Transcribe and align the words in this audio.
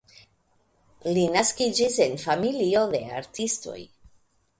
Li 1.17 1.25
naskiĝis 1.35 1.97
en 2.05 2.17
familio 2.23 2.81
de 2.95 3.03
artistoj. 3.19 3.77